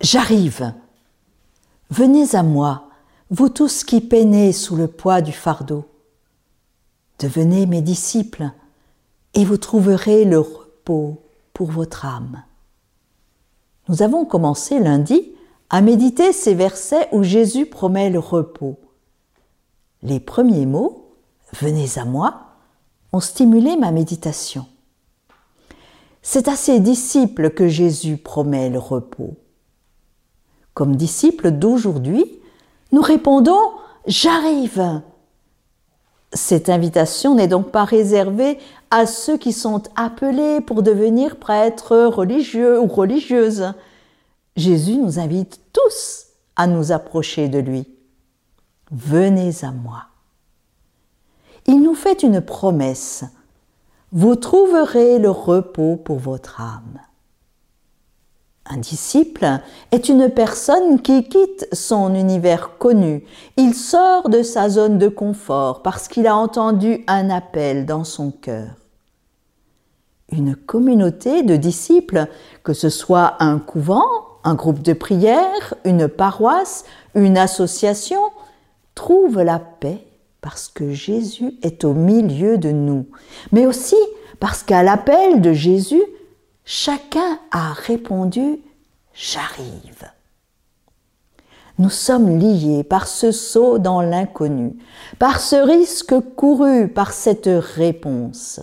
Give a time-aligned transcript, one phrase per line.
[0.00, 0.72] J'arrive.
[1.90, 2.88] Venez à moi,
[3.30, 5.84] vous tous qui peinez sous le poids du fardeau.
[7.18, 8.50] Devenez mes disciples,
[9.34, 11.20] et vous trouverez le repos
[11.52, 12.42] pour votre âme.
[13.88, 15.32] Nous avons commencé lundi
[15.68, 18.78] à méditer ces versets où Jésus promet le repos.
[20.02, 21.10] Les premiers mots,
[21.52, 22.42] Venez à moi,
[23.12, 24.66] ont stimulé ma méditation.
[26.22, 29.36] C'est à ses disciples que Jésus promet le repos.
[30.74, 32.24] Comme disciples d'aujourd'hui,
[32.92, 33.70] nous répondons
[34.06, 35.02] J'arrive.
[36.32, 38.58] Cette invitation n'est donc pas réservée
[38.90, 43.72] à ceux qui sont appelés pour devenir prêtres religieux ou religieuses.
[44.56, 47.86] Jésus nous invite tous à nous approcher de lui.
[48.90, 50.04] Venez à moi.
[51.66, 53.24] Il nous fait une promesse.
[54.12, 56.98] Vous trouverez le repos pour votre âme.
[58.72, 59.58] Un disciple
[59.90, 63.24] est une personne qui quitte son univers connu.
[63.56, 68.30] Il sort de sa zone de confort parce qu'il a entendu un appel dans son
[68.30, 68.68] cœur.
[70.30, 72.26] Une communauté de disciples,
[72.62, 74.06] que ce soit un couvent,
[74.44, 76.84] un groupe de prière, une paroisse,
[77.16, 78.20] une association,
[78.94, 80.06] trouve la paix
[80.40, 83.06] parce que Jésus est au milieu de nous,
[83.50, 83.98] mais aussi
[84.38, 86.02] parce qu'à l'appel de Jésus,
[86.70, 88.60] chacun a répondu
[89.12, 90.08] J'arrive.
[91.80, 94.76] Nous sommes liés par ce saut dans l'inconnu,
[95.18, 98.60] par ce risque couru par cette réponse.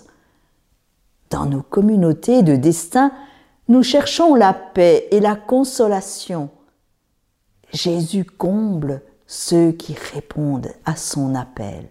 [1.28, 3.12] Dans nos communautés de destin,
[3.68, 6.48] nous cherchons la paix et la consolation.
[7.74, 11.86] Jésus comble ceux qui répondent à son appel.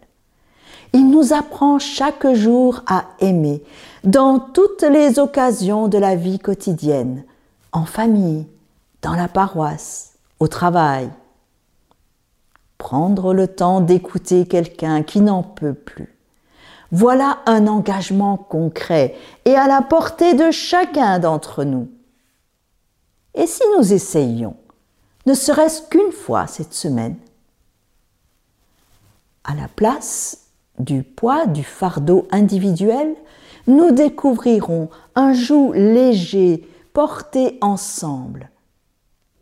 [0.94, 3.64] Il nous apprend chaque jour à aimer
[4.04, 7.24] dans toutes les occasions de la vie quotidienne,
[7.72, 8.48] en famille,
[9.02, 11.10] dans la paroisse, au travail.
[12.78, 16.16] Prendre le temps d'écouter quelqu'un qui n'en peut plus.
[16.92, 19.16] Voilà un engagement concret
[19.46, 21.90] et à la portée de chacun d'entre nous.
[23.36, 24.56] Et si nous essayions,
[25.26, 27.18] ne serait-ce qu'une fois cette semaine,
[29.44, 30.47] à la place
[30.80, 33.16] du poids du fardeau individuel,
[33.68, 38.50] nous découvrirons un joug léger porté ensemble.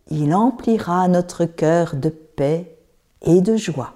[0.09, 2.77] Il emplira notre cœur de paix
[3.21, 3.93] et de joie.